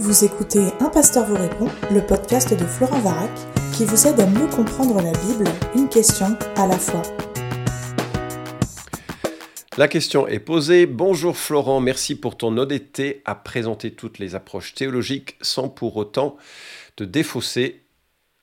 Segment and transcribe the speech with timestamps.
[0.00, 3.32] Vous écoutez Un pasteur vous répond, le podcast de Florent Varac,
[3.76, 7.02] qui vous aide à mieux comprendre la Bible, une question à la fois.
[9.76, 10.86] La question est posée.
[10.86, 16.36] Bonjour Florent, merci pour ton honnêteté à présenter toutes les approches théologiques sans pour autant
[16.94, 17.82] te défausser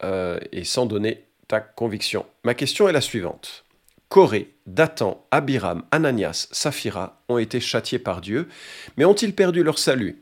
[0.03, 2.25] euh, et sans donner ta conviction.
[2.43, 3.63] Ma question est la suivante.
[4.09, 8.49] Corée, Dathan, Abiram, Ananias, Saphira ont été châtiés par Dieu,
[8.97, 10.21] mais ont-ils perdu leur salut?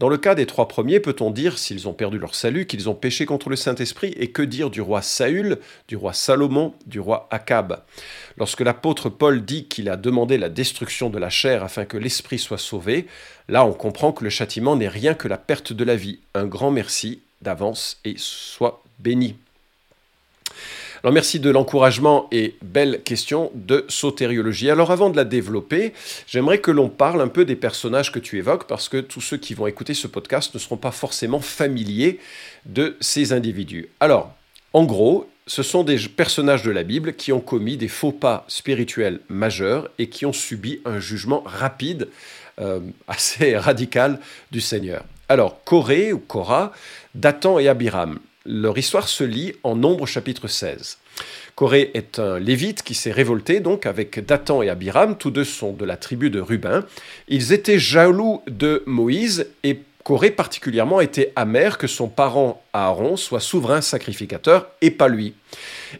[0.00, 2.94] Dans le cas des trois premiers, peut-on dire, s'ils ont perdu leur salut, qu'ils ont
[2.94, 7.28] péché contre le Saint-Esprit Et que dire du roi Saül, du roi Salomon, du roi
[7.30, 7.82] Akab
[8.38, 12.38] Lorsque l'apôtre Paul dit qu'il a demandé la destruction de la chair afin que l'Esprit
[12.38, 13.08] soit sauvé,
[13.46, 16.20] là on comprend que le châtiment n'est rien que la perte de la vie.
[16.32, 19.36] Un grand merci d'avance et sois béni.
[21.02, 24.68] Alors merci de l'encouragement et belle question de sotériologie.
[24.68, 25.94] Alors avant de la développer,
[26.26, 29.38] j'aimerais que l'on parle un peu des personnages que tu évoques parce que tous ceux
[29.38, 32.18] qui vont écouter ce podcast ne seront pas forcément familiers
[32.66, 33.88] de ces individus.
[33.98, 34.34] Alors,
[34.74, 38.44] en gros, ce sont des personnages de la Bible qui ont commis des faux pas
[38.46, 42.08] spirituels majeurs et qui ont subi un jugement rapide,
[42.60, 44.20] euh, assez radical
[44.50, 45.04] du Seigneur.
[45.30, 46.72] Alors, Corée ou Cora,
[47.14, 48.18] Dathan et Abiram.
[48.46, 50.96] Leur histoire se lit en Nombre chapitre 16.
[51.54, 55.72] Corée est un lévite qui s'est révolté donc avec Dathan et Abiram, tous deux sont
[55.72, 56.82] de la tribu de Ruben.
[57.28, 63.40] Ils étaient jaloux de Moïse et Corée particulièrement était amer que son parent Aaron soit
[63.40, 65.34] souverain sacrificateur et pas lui.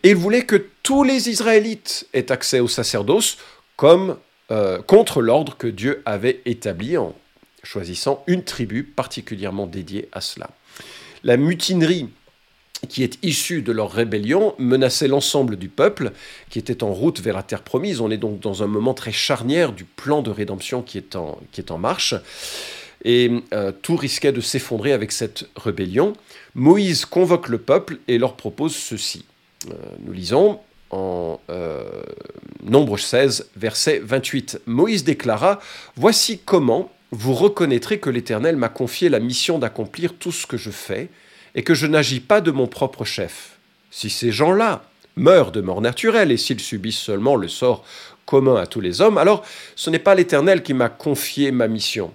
[0.02, 3.36] Et il voulait que tous les Israélites aient accès au sacerdoce
[3.76, 4.16] comme
[4.50, 7.14] euh, contre l'ordre que Dieu avait établi en
[7.62, 10.48] choisissant une tribu particulièrement dédiée à cela.
[11.22, 12.08] La mutinerie
[12.88, 16.12] qui est issue de leur rébellion menaçait l'ensemble du peuple
[16.48, 18.00] qui était en route vers la terre promise.
[18.00, 21.38] On est donc dans un moment très charnière du plan de rédemption qui est en,
[21.52, 22.14] qui est en marche.
[23.04, 26.12] Et euh, tout risquait de s'effondrer avec cette rébellion.
[26.54, 29.24] Moïse convoque le peuple et leur propose ceci.
[29.70, 31.84] Euh, nous lisons en euh,
[32.64, 34.62] Nombre 16, verset 28.
[34.66, 35.60] Moïse déclara,
[35.96, 40.70] Voici comment vous reconnaîtrez que l'Éternel m'a confié la mission d'accomplir tout ce que je
[40.70, 41.08] fais
[41.54, 43.58] et que je n'agis pas de mon propre chef.
[43.90, 44.84] Si ces gens-là
[45.16, 47.84] meurent de mort naturelle et s'ils subissent seulement le sort
[48.26, 49.44] commun à tous les hommes, alors
[49.76, 52.12] ce n'est pas l'Éternel qui m'a confié ma mission.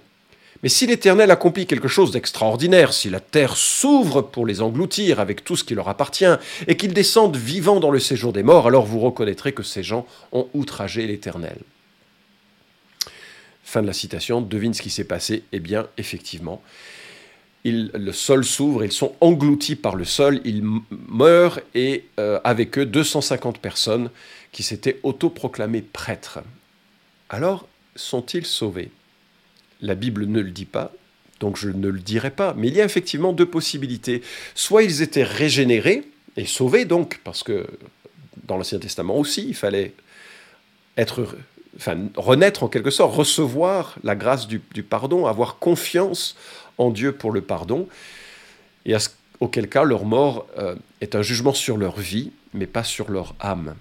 [0.62, 5.44] Mais si l'Éternel accomplit quelque chose d'extraordinaire, si la terre s'ouvre pour les engloutir avec
[5.44, 6.24] tout ce qui leur appartient,
[6.66, 10.06] et qu'ils descendent vivants dans le séjour des morts, alors vous reconnaîtrez que ces gens
[10.32, 11.58] ont outragé l'Éternel.
[13.64, 15.42] Fin de la citation, devine ce qui s'est passé.
[15.52, 16.62] Eh bien, effectivement,
[17.72, 20.62] le sol s'ouvre, ils sont engloutis par le sol, ils
[21.08, 24.10] meurent et euh, avec eux 250 personnes
[24.52, 26.40] qui s'étaient autoproclamées prêtres.
[27.28, 28.90] Alors, sont-ils sauvés?
[29.80, 30.92] La Bible ne le dit pas,
[31.40, 34.22] donc je ne le dirai pas, mais il y a effectivement deux possibilités.
[34.54, 36.04] Soit ils étaient régénérés
[36.36, 37.66] et sauvés donc, parce que
[38.44, 39.92] dans l'Ancien Testament aussi, il fallait
[40.96, 41.26] être
[41.76, 46.36] enfin, renaître en quelque sorte, recevoir la grâce du, pardon, avoir confiance
[46.78, 47.88] en Dieu pour le pardon,
[48.84, 48.94] et
[49.40, 53.34] auquel cas leur mort euh, est un jugement sur leur vie, mais pas sur leur
[53.40, 53.74] âme.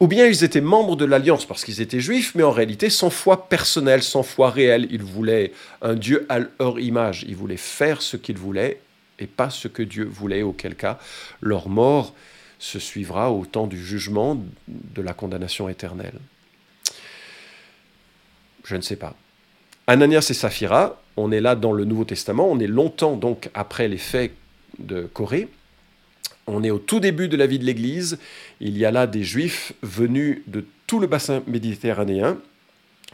[0.00, 3.10] Ou bien ils étaient membres de l'alliance parce qu'ils étaient juifs, mais en réalité sans
[3.10, 4.86] foi personnelle, sans foi réelle.
[4.90, 5.52] Ils voulaient
[5.82, 7.24] un Dieu à leur image.
[7.26, 8.80] Ils voulaient faire ce qu'ils voulaient
[9.18, 10.98] et pas ce que Dieu voulait, auquel cas
[11.40, 12.14] leur mort
[12.58, 16.18] se suivra au temps du jugement, de la condamnation éternelle.
[18.64, 19.14] Je ne sais pas.
[19.86, 23.88] Ananias et Saphira, on est là dans le Nouveau Testament, on est longtemps donc après
[23.88, 24.32] les faits
[24.78, 25.48] de Corée.
[26.46, 28.18] On est au tout début de la vie de l'Église.
[28.60, 32.38] Il y a là des Juifs venus de tout le bassin méditerranéen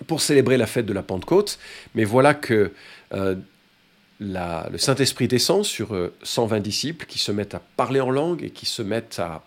[0.06, 1.59] pour célébrer la fête de la Pentecôte.
[1.94, 2.72] Mais voilà que
[3.12, 3.37] euh,
[4.19, 8.50] le Saint-Esprit descend sur 120 euh, disciples qui se mettent à parler en langue et
[8.50, 9.44] qui se mettent à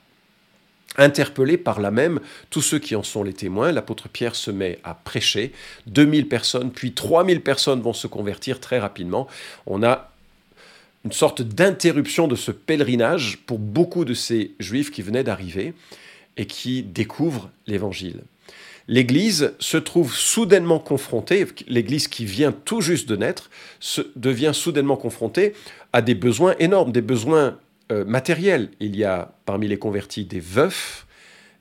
[0.98, 4.80] Interpellé par là même tous ceux qui en sont les témoins, l'apôtre Pierre se met
[4.84, 5.52] à prêcher.
[5.88, 9.28] 2000 personnes, puis 3000 personnes vont se convertir très rapidement.
[9.66, 10.12] On a
[11.06, 15.74] une sorte d'interruption de ce pèlerinage pour beaucoup de ces juifs qui venaient d'arriver
[16.38, 18.22] et qui découvrent l'évangile.
[18.88, 23.50] L'Église se trouve soudainement confrontée, l'Église qui vient tout juste de naître,
[23.80, 25.54] se, devient soudainement confrontée
[25.94, 27.57] à des besoins énormes, des besoins
[28.01, 28.66] euh.
[28.80, 31.06] Il y a parmi les convertis des veufs,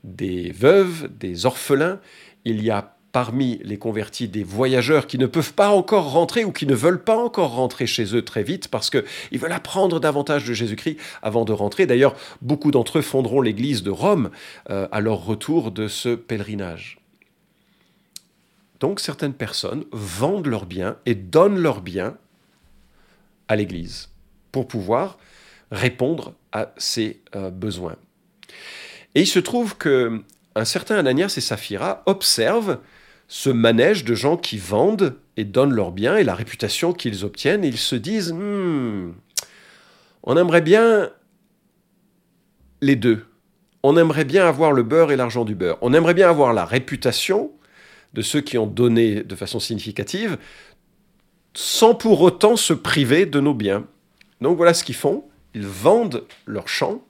[0.03, 1.99] des veuves, des orphelins.
[2.45, 6.51] Il y a parmi les convertis des voyageurs qui ne peuvent pas encore rentrer ou
[6.51, 10.45] qui ne veulent pas encore rentrer chez eux très vite parce qu'ils veulent apprendre davantage
[10.45, 11.85] de Jésus-Christ avant de rentrer.
[11.85, 14.31] D'ailleurs, beaucoup d'entre eux fonderont l'église de Rome
[14.71, 16.97] euh, à leur retour de ce pèlerinage.
[18.79, 22.17] Donc certaines personnes vendent leurs biens et donnent leurs biens
[23.47, 24.09] à l'Église
[24.51, 25.19] pour pouvoir
[25.73, 27.95] répondre à ses euh, besoins.
[29.15, 30.21] Et il se trouve que
[30.55, 32.79] un certain Ananias et Saphira observent
[33.27, 37.63] ce manège de gens qui vendent et donnent leurs biens et la réputation qu'ils obtiennent,
[37.63, 39.13] ils se disent hmm,
[40.21, 41.09] on aimerait bien
[42.81, 43.25] les deux.
[43.81, 45.77] On aimerait bien avoir le beurre et l'argent du beurre.
[45.81, 47.51] On aimerait bien avoir la réputation
[48.13, 50.37] de ceux qui ont donné de façon significative,
[51.55, 53.85] sans pour autant se priver de nos biens.
[54.39, 55.25] Donc voilà ce qu'ils font.
[55.53, 57.03] Ils vendent leurs champs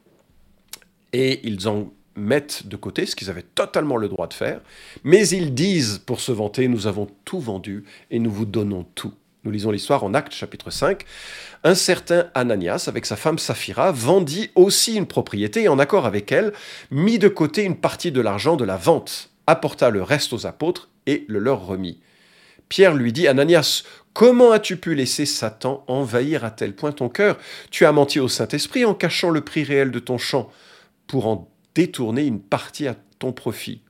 [1.13, 4.61] et ils en mettent de côté, ce qu'ils avaient totalement le droit de faire,
[5.03, 9.13] mais ils disent pour se vanter, nous avons tout vendu et nous vous donnons tout.
[9.43, 11.03] Nous lisons l'histoire en Actes chapitre 5.
[11.65, 16.31] Un certain Ananias, avec sa femme Saphira, vendit aussi une propriété et en accord avec
[16.31, 16.53] elle,
[16.91, 20.89] mit de côté une partie de l'argent de la vente, apporta le reste aux apôtres
[21.07, 21.99] et le leur remit.
[22.69, 23.83] Pierre lui dit, Ananias,
[24.13, 27.37] comment as-tu pu laisser Satan envahir à tel point ton cœur?
[27.71, 30.51] Tu as menti au Saint-Esprit en cachant le prix réel de ton champ
[31.07, 33.81] pour en détourner une partie à ton profit.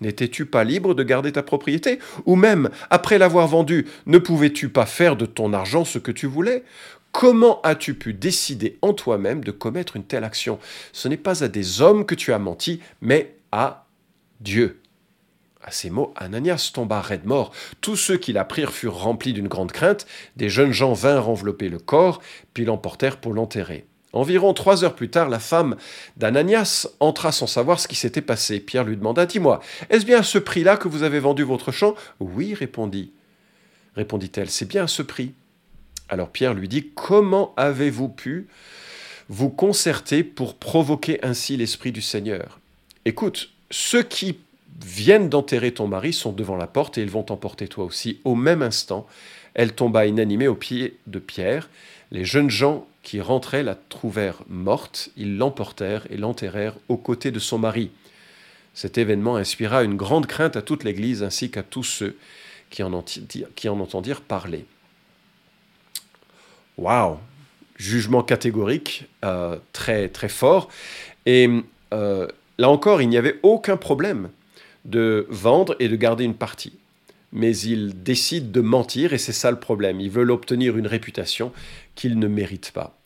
[0.00, 1.98] N'étais-tu pas libre de garder ta propriété?
[2.24, 6.26] Ou même, après l'avoir vendue, ne pouvais-tu pas faire de ton argent ce que tu
[6.26, 6.64] voulais?
[7.12, 10.58] Comment as-tu pu décider en toi-même de commettre une telle action?
[10.92, 13.86] Ce n'est pas à des hommes que tu as menti, mais à
[14.40, 14.80] Dieu.
[15.62, 17.52] À ces mots, Ananias tomba raide mort.
[17.80, 20.06] Tous ceux qui l'apprirent furent remplis d'une grande crainte.
[20.36, 22.20] Des jeunes gens vinrent envelopper le corps,
[22.54, 23.84] puis l'emportèrent pour l'enterrer.
[24.12, 25.76] Environ trois heures plus tard, la femme
[26.16, 28.58] d'Ananias entra sans savoir ce qui s'était passé.
[28.58, 31.94] Pierre lui demanda Dis-moi, est-ce bien à ce prix-là que vous avez vendu votre champ
[32.18, 33.12] Oui, répondit.
[33.94, 35.34] Répondit-elle C'est bien à ce prix.
[36.08, 38.48] Alors Pierre lui dit Comment avez-vous pu
[39.28, 42.58] vous concerter pour provoquer ainsi l'Esprit du Seigneur?
[43.04, 44.38] Écoute, ceux qui
[44.84, 48.20] viennent d'enterrer ton mari sont devant la porte et ils vont t'emporter toi aussi.
[48.24, 49.06] Au même instant,
[49.54, 51.68] elle tomba inanimée aux pieds de Pierre.
[52.10, 57.38] Les jeunes gens qui rentraient la trouvèrent morte, ils l'emportèrent et l'enterrèrent aux côtés de
[57.38, 57.90] son mari.
[58.74, 62.16] Cet événement inspira une grande crainte à toute l'Église ainsi qu'à tous ceux
[62.70, 64.64] qui en, entendirent parler.
[66.78, 67.18] Waouh
[67.76, 70.68] Jugement catégorique, euh, très très fort.
[71.24, 71.48] Et
[71.94, 72.28] euh,
[72.58, 74.28] là encore, il n'y avait aucun problème
[74.84, 76.72] de vendre et de garder une partie
[77.32, 80.00] mais ils décident de mentir et c'est ça le problème.
[80.00, 81.52] Ils veulent obtenir une réputation
[81.94, 82.98] qu'ils ne méritent pas.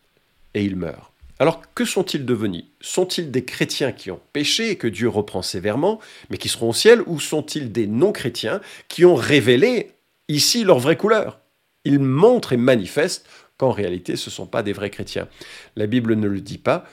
[0.54, 1.12] Et ils meurent.
[1.38, 2.64] Alors que sont-ils devenus?
[2.80, 6.00] Sont-ils des chrétiens qui ont péché et que Dieu reprend sévèrement,
[6.30, 9.90] mais qui seront au ciel, ou sont-ils des non-chrétiens qui ont révélé
[10.28, 11.40] ici leur vraie couleur?
[11.84, 13.26] Ils montrent et manifestent
[13.58, 15.28] qu'en réalité ce ne sont pas des vrais chrétiens.
[15.76, 16.86] La Bible ne le dit pas,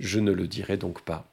[0.00, 1.31] je ne le dirai donc pas.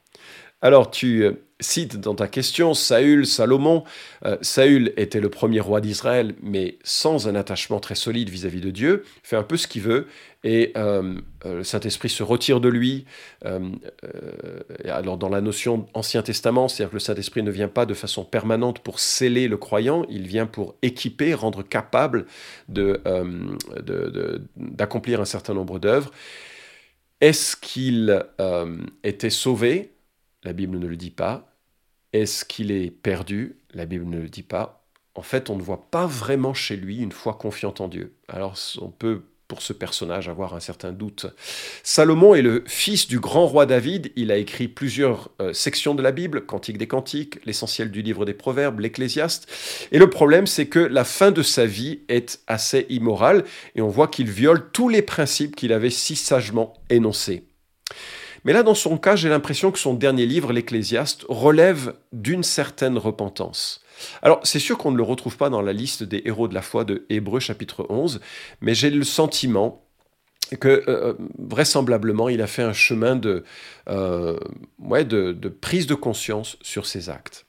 [0.62, 3.82] Alors tu euh, cites dans ta question Saül, Salomon.
[4.26, 8.70] Euh, Saül était le premier roi d'Israël, mais sans un attachement très solide vis-à-vis de
[8.70, 10.06] Dieu, fait un peu ce qu'il veut,
[10.44, 11.14] et euh,
[11.46, 13.06] le Saint-Esprit se retire de lui.
[14.84, 18.24] alors dans la notion Ancien Testament, c'est-à-dire que le Saint-Esprit ne vient pas de façon
[18.24, 22.26] permanente pour sceller le croyant, il vient pour équiper, rendre capable
[22.68, 26.10] d'accomplir de, un certain nombre d'œuvres.
[27.20, 28.22] Est-ce qu'il
[29.02, 29.92] était sauvé?
[30.42, 31.52] La Bible ne le dit pas.
[32.12, 33.56] Est-ce qu'il est perdu?
[33.72, 34.84] La Bible ne le dit pas.
[35.14, 38.14] En fait, on ne voit pas vraiment chez lui une foi confiante en Dieu.
[38.28, 41.26] Alors on peut pour ce personnage avoir un certain doute.
[41.82, 46.02] Salomon est le fils du grand roi David, il a écrit plusieurs euh, sections de
[46.02, 49.50] la Bible, Cantique des Cantiques, l'essentiel du livre des Proverbes, l'Ecclésiaste,
[49.90, 53.42] et le problème c'est que la fin de sa vie est assez immorale,
[53.74, 57.49] et on voit qu'il viole tous les principes qu'il avait si sagement énoncés.
[58.44, 62.98] Mais là, dans son cas, j'ai l'impression que son dernier livre, l'Ecclésiaste, relève d'une certaine
[62.98, 63.82] repentance.
[64.22, 66.62] Alors, c'est sûr qu'on ne le retrouve pas dans la liste des héros de la
[66.62, 68.20] foi de Hébreu chapitre 11,
[68.60, 69.84] mais j'ai le sentiment
[70.58, 73.44] que euh, euh, vraisemblablement il a fait un chemin de,
[73.88, 74.38] euh,
[75.60, 77.46] prise de conscience sur ses actes.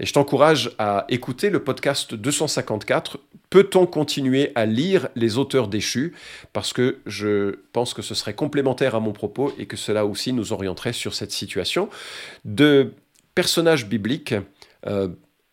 [0.00, 3.18] Et je t'encourage à écouter le podcast 254.
[3.50, 6.14] Peut-on continuer à lire les auteurs déchus?
[6.52, 10.32] Parce que je pense que ce serait complémentaire à mon propos et que cela aussi
[10.32, 11.88] nous orienterait sur cette situation
[12.44, 12.92] de
[13.34, 14.34] personnages bibliques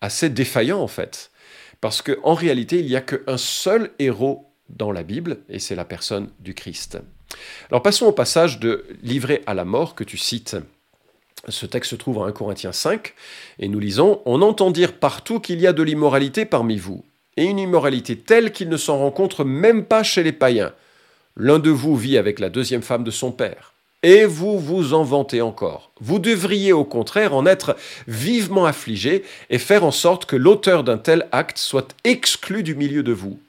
[0.02, 1.32] assez défaillants en fait.
[1.80, 5.84] Parce qu'en réalité, il n'y a qu'un seul héros dans la Bible, et c'est la
[5.84, 7.00] personne du Christ.
[7.70, 10.56] Alors passons au passage de Livré à la mort que tu cites.
[11.48, 13.14] Ce texte se trouve en 1 Corinthiens 5,
[13.60, 17.04] et nous lisons On entend dire partout qu'il y a de l'immoralité parmi vous,
[17.38, 20.74] et une immoralité telle qu'il ne s'en rencontre même pas chez les païens.
[21.36, 25.04] L'un de vous vit avec la deuxième femme de son père, et vous vous en
[25.04, 25.92] vantez encore.
[26.00, 27.76] Vous devriez au contraire en être
[28.08, 33.04] vivement affligé et faire en sorte que l'auteur d'un tel acte soit exclu du milieu
[33.04, 33.40] de vous.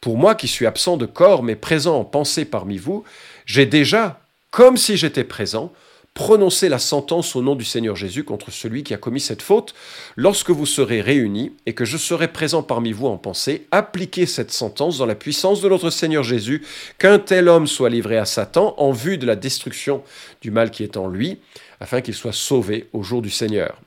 [0.00, 3.04] Pour moi qui suis absent de corps mais présent en pensée parmi vous,
[3.46, 5.72] j'ai déjà, comme si j'étais présent,
[6.14, 9.74] prononcé la sentence au nom du Seigneur Jésus contre celui qui a commis cette faute.
[10.16, 14.52] Lorsque vous serez réunis et que je serai présent parmi vous en pensée, appliquez cette
[14.52, 16.64] sentence dans la puissance de notre Seigneur Jésus,
[16.98, 20.02] qu'un tel homme soit livré à Satan en vue de la destruction
[20.42, 21.38] du mal qui est en lui,
[21.80, 23.80] afin qu'il soit sauvé au jour du Seigneur.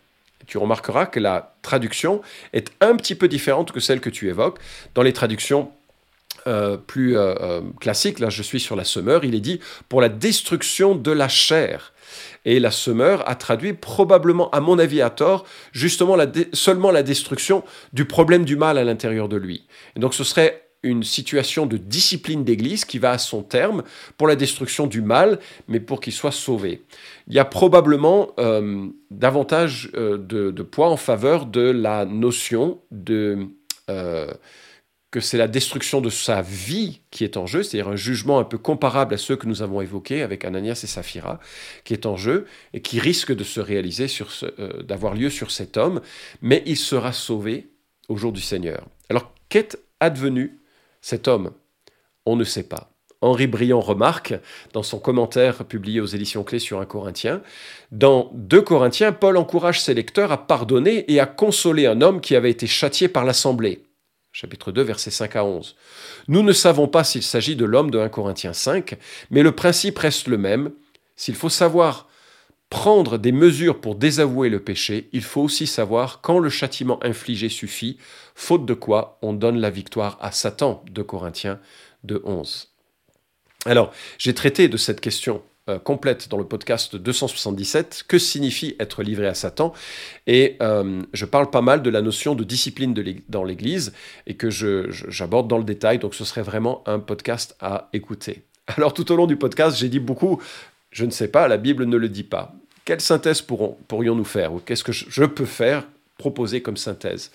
[0.47, 2.21] Tu remarqueras que la traduction
[2.53, 4.59] est un petit peu différente que celle que tu évoques.
[4.93, 5.71] Dans les traductions
[6.47, 9.59] euh, plus euh, euh, classiques, là je suis sur la semeur, il est dit
[9.89, 11.91] pour la destruction de la chair.
[12.45, 16.15] Et la semeur a traduit probablement, à mon avis à tort, justement
[16.53, 19.65] seulement la destruction du problème du mal à l'intérieur de lui.
[19.95, 23.81] Et donc ce serait une situation de discipline d'Église qui va à son terme
[24.15, 26.83] pour la destruction du mal, mais pour qu'il soit sauvé.
[27.27, 28.35] Il y a probablement
[29.09, 33.47] davantage de, poids en faveur de la notion de...
[35.15, 38.43] que c'est la destruction de sa vie qui est en jeu, c'est-à-dire un jugement un
[38.43, 41.39] peu comparable à ceux que nous avons évoqués avec Ananias et Saphira,
[41.85, 44.07] qui est en jeu et qui risque de se réaliser,
[44.83, 46.01] d'avoir lieu sur cet homme,
[46.41, 47.69] mais il sera sauvé
[48.09, 48.87] au jour du Seigneur.
[49.09, 50.59] Alors, qu'est advenu
[50.99, 51.51] cet homme?
[52.25, 52.91] On ne sait pas.
[53.21, 54.33] Henri Briand remarque,
[54.73, 57.41] dans son commentaire publié aux éditions clés sur un Corinthien,
[57.93, 62.35] dans 2 Corinthiens, Paul encourage ses lecteurs à pardonner et à consoler un homme qui
[62.35, 63.83] avait été châtié par l'Assemblée.
[64.35, 65.77] Chapitre 2, versets 5 à 11.
[66.27, 68.97] Nous ne savons pas s'il s'agit de l'homme de 1 Corinthiens 5,
[69.31, 70.73] mais le principe reste le même.
[71.15, 72.09] S'il faut savoir
[72.69, 77.47] prendre des mesures pour désavouer le péché, il faut aussi savoir quand le châtiment infligé
[77.47, 77.97] suffit,
[78.35, 81.61] faute de quoi on donne la victoire à Satan, de Corinthiens
[82.03, 82.73] 2, 11.
[83.65, 89.03] Alors, j'ai traité de cette question euh, complète dans le podcast 277, que signifie être
[89.03, 89.73] livré à Satan,
[90.27, 92.93] et euh, je parle pas mal de la notion de discipline
[93.29, 93.93] dans l'Église,
[94.27, 98.43] et que j'aborde dans le détail, donc ce serait vraiment un podcast à écouter.
[98.67, 100.41] Alors tout au long du podcast, j'ai dit beaucoup
[100.95, 102.55] je ne sais pas, la Bible ne le dit pas.
[102.85, 105.85] Quelle synthèse pourrions-nous faire Ou qu'est-ce que je peux faire,
[106.17, 107.31] proposer comme synthèse?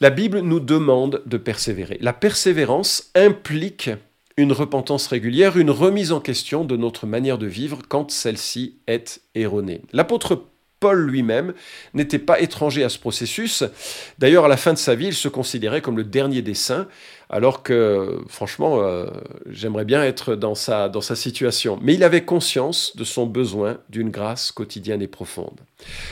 [0.00, 1.98] La Bible nous demande de persévérer.
[2.00, 3.90] La persévérance implique
[4.38, 9.20] une repentance régulière, une remise en question de notre manière de vivre quand celle-ci est
[9.34, 9.82] erronée.
[9.92, 10.44] L'apôtre
[10.78, 11.54] Paul lui-même
[11.92, 13.64] n'était pas étranger à ce processus.
[14.20, 16.86] D'ailleurs, à la fin de sa vie, il se considérait comme le dernier des saints,
[17.28, 19.06] alors que, franchement, euh,
[19.50, 21.80] j'aimerais bien être dans sa, situation.
[21.82, 25.60] Mais il avait conscience de son besoin d'une grâce quotidienne et profonde.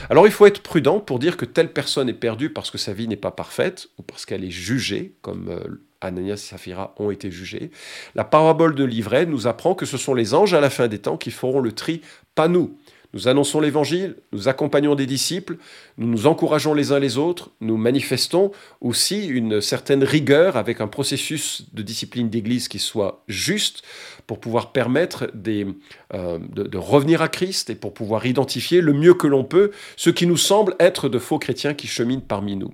[0.09, 2.91] Alors, il faut être prudent pour dire que telle personne est perdue parce que sa
[2.91, 7.11] vie n'est pas parfaite ou parce qu'elle est jugée, comme euh, Ananias et Saphira ont
[7.11, 7.71] été jugés.
[8.15, 10.99] La parabole de l'ivraie nous apprend que ce sont les anges à la fin des
[10.99, 12.01] temps qui feront le tri,
[12.35, 12.77] pas nous.
[13.13, 15.57] Nous annonçons l'Évangile, nous accompagnons des disciples,
[15.97, 18.51] nous nous encourageons les uns les autres, nous manifestons
[18.81, 23.81] aussi une certaine rigueur avec un processus de discipline d'Église qui soit juste
[24.27, 29.27] pour pouvoir permettre euh, de, revenir à Christ et pour pouvoir identifier le mieux que
[29.27, 32.73] l'on peut ce qui nous semble être de faux chrétiens qui cheminent parmi nous.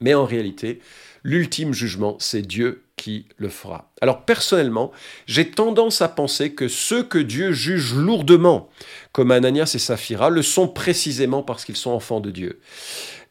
[0.00, 0.80] Mais en réalité,
[1.22, 3.90] l'ultime jugement, c'est Dieu qui le fera.
[4.00, 4.92] Alors personnellement,
[5.26, 8.68] j'ai tendance à penser que ceux que Dieu juge lourdement,
[9.12, 12.60] comme Ananias et Saphira, le sont précisément parce qu'ils sont enfants de Dieu.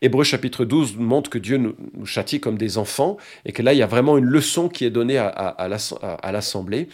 [0.01, 3.77] Hébreu chapitre 12 montre que Dieu nous, châtie comme des enfants et que là, il
[3.77, 6.89] y a vraiment une leçon qui est donnée à, à l'Assemblée.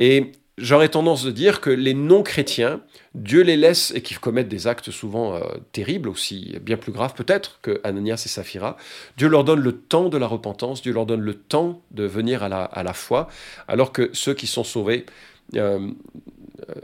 [0.00, 2.80] Et j'aurais tendance de dire que les non-chrétiens,
[3.14, 5.40] Dieu les laisse et qui commettent des actes souvent euh,
[5.72, 8.76] terribles, aussi bien plus graves peut-être que Ananias et Saphira.
[9.16, 12.42] Dieu leur donne le temps de la repentance, Dieu leur donne le temps de venir
[12.42, 13.28] à la, à la foi,
[13.66, 15.06] alors que ceux qui sont sauvés
[15.56, 15.90] euh,
[16.68, 16.74] euh,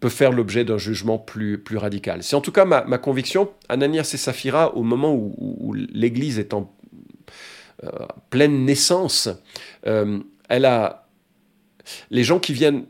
[0.00, 2.22] peuvent faire l'objet d'un jugement plus, plus radical.
[2.22, 3.50] C'est en tout cas ma, conviction.
[3.68, 6.72] Ananias et Saphira, au moment où, l'Église est en
[8.30, 9.28] pleine naissance,
[9.84, 11.07] elle a
[12.10, 12.86] les gens qui viennent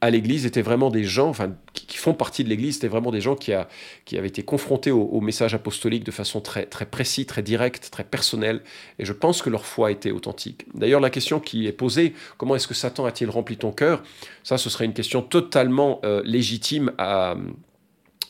[0.00, 3.22] à l'Église étaient vraiment des gens, enfin, qui, font partie de l'Église, étaient vraiment des
[3.22, 3.66] gens qui, a,
[4.04, 8.04] qui avaient été confrontés au, message apostolique de façon très, très précis, très directe, très
[8.04, 8.62] personnelle,
[8.98, 10.66] et je pense que leur foi était authentique.
[10.74, 14.02] D'ailleurs, la question qui est posée, comment est-ce que Satan a-t-il rempli ton cœur?
[14.44, 17.34] Ça, ce serait une question totalement euh, légitime à,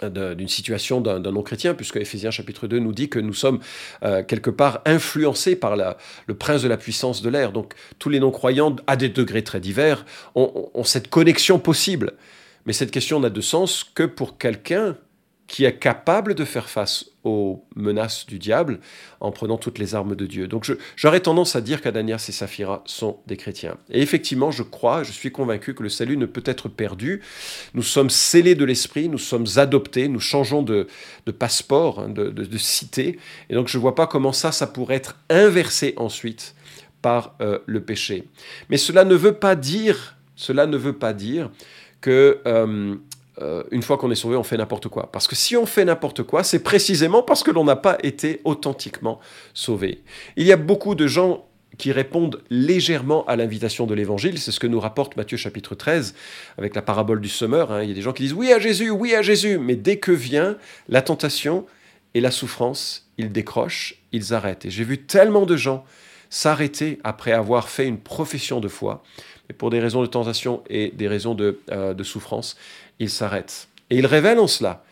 [0.03, 3.61] d'une situation d'un non-chrétien, puisque Ephésiens chapitre 2 nous dit que nous sommes
[4.03, 7.53] euh, quelque part influencés par le prince de la puissance de l'air.
[7.53, 12.12] Donc tous les non-croyants, à des degrés très divers, ont, cette connexion possible.
[12.67, 14.97] Mais cette question n'a de sens que pour quelqu'un
[15.47, 18.81] qui est capable de faire face aux menaces du diable
[19.21, 20.49] en prenant toutes les armes de Dieu.
[20.49, 23.76] Donc j'aurais tendance à dire qu'Adanias et Saphira sont des chrétiens.
[23.91, 27.23] Et effectivement, je crois, je suis convaincu que le salut ne peut être perdu.
[27.75, 30.88] Nous sommes scellés de l'esprit, nous sommes adoptés, nous changeons de,
[31.38, 33.19] passeport, hein, de, cité.
[33.50, 36.55] Et donc je ne vois pas comment ça, ça pourrait être inversé ensuite
[37.03, 38.25] par euh, le péché.
[38.69, 41.50] Mais cela ne veut pas dire, cela ne veut pas dire
[42.00, 42.97] que euh,
[43.43, 45.11] euh, une fois qu'on est sauvé, on fait n'importe quoi.
[45.12, 48.40] Parce que si on fait n'importe quoi, c'est précisément parce que l'on n'a pas été
[48.45, 49.21] authentiquement
[49.52, 50.02] sauvé.
[50.37, 51.47] Il y a beaucoup de gens
[51.78, 54.38] qui répondent légèrement à l'invitation de l'évangile.
[54.38, 56.14] C'est ce que nous rapporte Matthieu chapitre 13
[56.57, 57.71] avec la parabole du semeur.
[57.71, 57.83] Hein.
[57.83, 59.99] Il y a des gens qui disent oui à Jésus, oui à Jésus, mais dès
[59.99, 60.57] que vient
[60.88, 61.66] la tentation
[62.14, 64.64] et la souffrance, ils décrochent, ils arrêtent.
[64.64, 65.85] Et j'ai vu tellement de gens
[66.31, 69.02] s'arrêter après avoir fait une profession de foi,
[69.49, 72.57] mais pour des raisons de tentation et des raisons de, euh, souffrance,
[72.99, 73.69] ils s'arrêtent.
[73.91, 74.85] Et ils révèlent en cela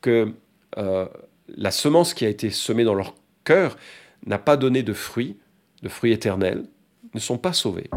[0.00, 0.32] que
[0.78, 1.06] euh,
[1.48, 3.76] la semence qui a été semée dans leur cœur
[4.26, 5.36] n'a pas donné de fruits,
[5.82, 6.64] de fruits éternels,
[7.14, 7.90] ne sont pas sauvés.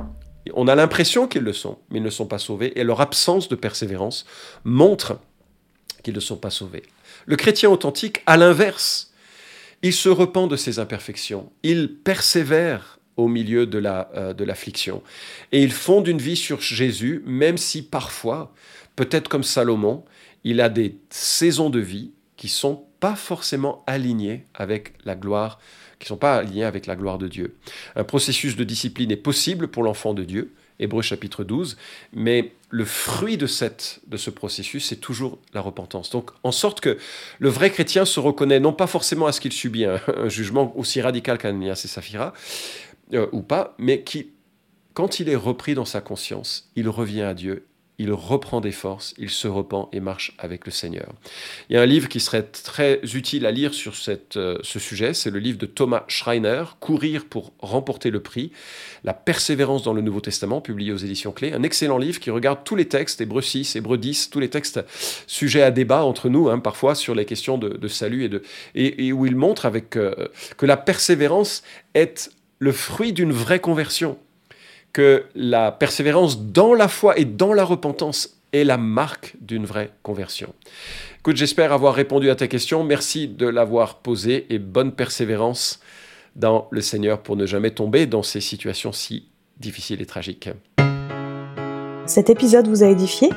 [0.53, 3.49] On a l'impression qu'ils le sont, mais ils ne sont pas sauvés, et leur absence
[3.49, 4.25] de persévérance
[4.63, 5.19] montre
[6.03, 6.83] qu'ils ne sont pas sauvés.
[7.25, 9.11] Le chrétien authentique, à l'inverse,
[9.81, 15.01] il se repent de ses imperfections, il persévère au milieu de la euh, de l'affliction
[15.51, 18.53] et il fonde une vie sur Jésus même si parfois
[18.95, 20.03] peut-être comme Salomon
[20.43, 25.59] il a des saisons de vie qui sont pas forcément alignées avec la gloire
[25.99, 27.55] qui sont pas alignées avec la gloire de Dieu.
[27.95, 31.77] Un processus de discipline est possible pour l'enfant de Dieu Hébreu chapitre 12,
[32.13, 36.09] mais le fruit de, cette, de ce processus, c'est toujours la repentance.
[36.09, 36.97] Donc, en sorte que
[37.39, 41.01] le vrai chrétien se reconnaît non pas forcément à ce qu'il subit un, jugement aussi
[41.01, 42.33] radical qu'Ananias et Saphira,
[43.13, 44.31] euh, ou pas, mais qui,
[44.93, 47.65] quand il est repris dans sa conscience, il revient à Dieu
[47.97, 51.13] il reprend des forces, il se repent et marche avec le Seigneur.
[51.69, 53.93] Il y a un livre qui serait très utile à lire sur
[54.35, 58.51] euh, ce sujet, c'est le livre de Thomas Schreiner, Courir pour remporter le prix,
[59.03, 61.53] La persévérance dans le Nouveau Testament, publié aux éditions Clés.
[61.53, 64.81] Un excellent livre qui regarde tous les textes, Hébreux 6, Hébreux 10, tous les textes
[65.27, 68.41] sujets à débat entre nous, hein, parfois sur les questions de, salut,
[68.73, 74.17] et, où il montre euh, que la persévérance est le fruit d'une vraie conversion
[74.95, 79.91] que la persévérance dans la foi et dans la repentance est la marque d'une vraie
[80.03, 80.53] conversion.
[81.19, 82.81] Écoute, j'espère avoir répondu à ta question.
[82.85, 85.81] Merci de l'avoir posée et bonne persévérance
[86.37, 89.27] dans le Seigneur pour ne jamais tomber dans ces situations si
[89.57, 90.47] difficiles et tragiques.
[92.05, 93.27] Cet épisode vous a édifié?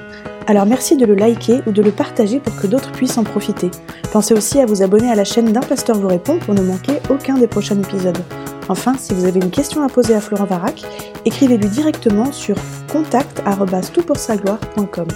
[0.48, 3.70] Alors merci de le liker ou de le partager pour que d'autres puissent en profiter.
[4.12, 6.94] Pensez aussi à vous abonner à la chaîne d'un pasteur vous répond pour ne manquer
[7.11, 8.16] aucun des prochains épisodes.
[8.70, 10.84] Enfin, si vous avez une question à poser à Florent Varac,
[11.26, 12.56] écrivez-lui directement sur
[12.90, 15.08] contact.toutpoursagloire.com.